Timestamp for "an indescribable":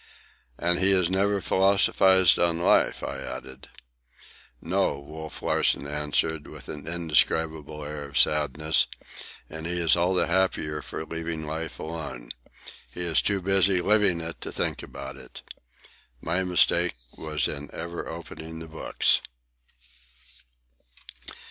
6.69-7.83